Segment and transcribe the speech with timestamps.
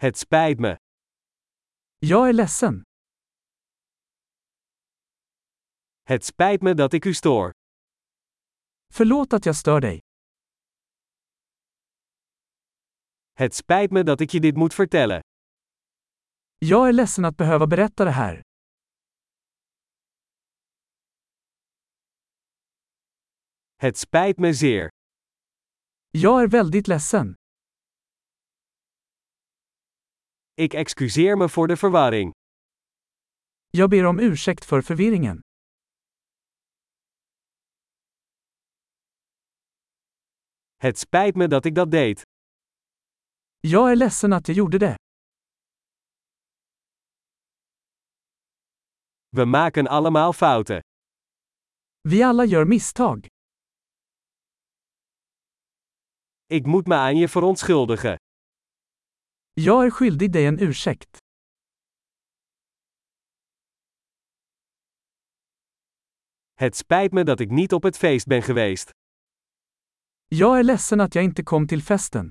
[0.00, 0.76] Het spijt me.
[1.98, 2.82] Jag är ledsen.
[6.02, 7.52] Het spijt me dat ik u stoor.
[8.92, 10.00] Förlåt att jag stör dig.
[13.32, 15.20] Het spijt me dat ik je dit moet vertellen.
[16.58, 18.42] Jag är ledsen att behöva berätta det här.
[23.76, 24.88] Het spijt me zeer.
[26.10, 27.34] Jag är väldigt ledsen.
[30.58, 32.32] Ik excuseer me voor de verwarring.
[33.70, 35.40] Jag ber om ursäkt för förvirringen.
[40.76, 42.22] Het spijt me dat ik dat deed.
[43.60, 44.96] Jag är ledsen att jag gjorde det.
[49.36, 50.80] We maken allemaal fouten.
[52.08, 53.26] Vi alla gör misstag.
[56.46, 58.16] Ik moet me aan je verontschuldigen.
[59.60, 61.18] Jag är skyldig dig en ursäkt.
[66.54, 68.90] Het spijt me dat ik niet op het feest ben geweest.
[70.28, 72.30] Jag är ledsen att jag inte kom till festen.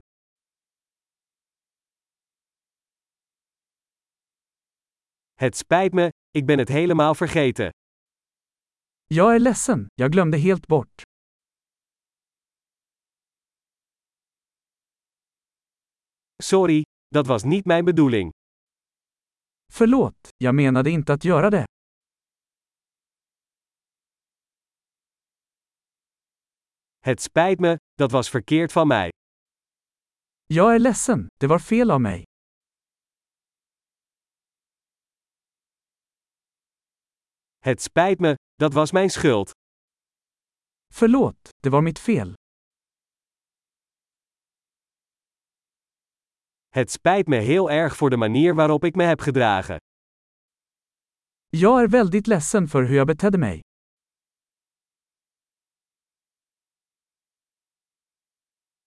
[5.35, 7.71] Het spijt me, ik ben het helemaal vergeten.
[9.07, 11.01] Jag är ledsen, jag glömde helt bort.
[16.43, 18.31] Sorry, dat was niet mijn bedoeling.
[19.71, 21.65] Förlåt, jag menade inte att göra det.
[26.99, 29.09] Het spijt me, dat was verkeerd van mij.
[30.47, 32.23] Jag är ledsen, det var fel av mig.
[37.59, 39.51] Het spijt me, dat was mijn schuld.
[40.93, 42.35] Förlåt, det var mitt fel.
[46.67, 49.77] Het spijt me heel erg voor de manier waarop ik me heb gedragen.
[51.49, 53.59] Jag är väldigt ledsen för hur jag betedde mig.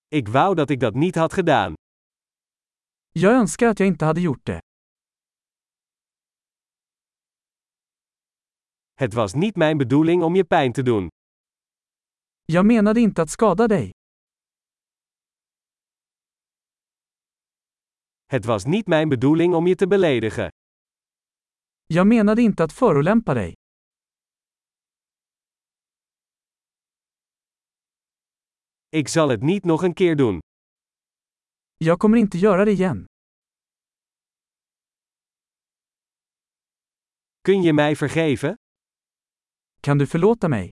[0.08, 1.74] Ik wou dat ik dat niet had gedaan.
[3.12, 4.58] Jag önskar att jag inte hade gjort det.
[8.94, 11.08] Het was niet mijn bedoeling om je pijn te doen.
[12.44, 13.91] Jag menade inte att skada dig.
[18.30, 20.48] Het was niet mijn bedoeling om je te beledigen.
[21.86, 23.52] Jag menade inte att förolämpa dig.
[28.88, 30.38] Ik zal het niet nog een keer doen.
[31.76, 33.04] Jag kommer inte göra det igen.
[37.41, 38.54] Kun je mij vergeven?
[39.80, 40.68] Kan du förlåta mig?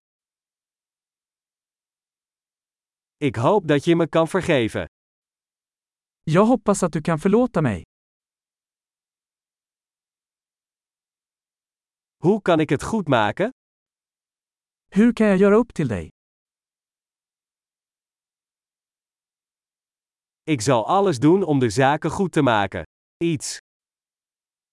[3.16, 4.86] Ik hoop dat je me kan vergeven.
[6.30, 7.84] Jag hoppas att du kan förlåta mig.
[12.22, 13.50] Hoe kan ik het goed maken?
[14.90, 16.10] Hur kan jag göra upp till dig?
[20.44, 22.84] Ik zal alles doen om de zaken goed te maken.
[23.24, 23.58] Iets.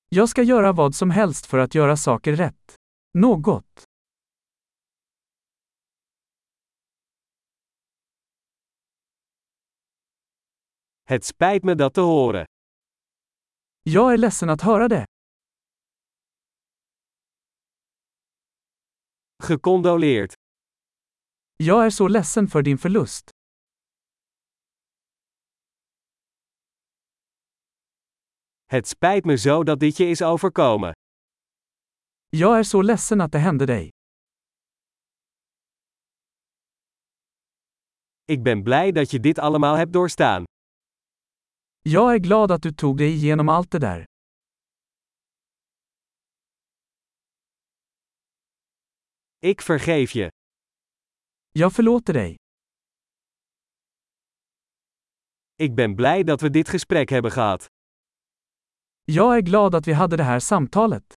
[0.10, 2.76] Jag ska göra vad som helst för att göra saker rätt.
[3.14, 3.85] Något.
[11.08, 12.46] Het spijt me dat te horen.
[13.84, 15.06] Jag är ledsen att höra det.
[19.48, 20.34] Gecondoleerd.
[21.58, 23.30] Jag är så ledsen för din förlust.
[28.66, 30.94] Het spijt me zo dat dit je is overkomen.
[32.30, 33.90] Jag är så ledsen att det hände dig.
[38.28, 40.44] Ik ben blij dat je dit allemaal hebt doorstaan.
[41.88, 44.06] Jag är glad att du tog dig igenom allt det där.
[49.42, 50.30] Ik vergeef je.
[51.52, 52.36] Jag förlåter dig.
[55.58, 57.66] Ik ben blij dat we dit gesprek hebben gehad.
[59.06, 61.14] Jag är glad att vi hade det här samtalet.